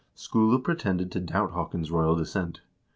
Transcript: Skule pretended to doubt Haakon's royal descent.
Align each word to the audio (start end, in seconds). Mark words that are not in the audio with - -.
Skule 0.15 0.57
pretended 0.57 1.11
to 1.11 1.19
doubt 1.19 1.51
Haakon's 1.51 1.91
royal 1.91 2.15
descent. 2.15 2.61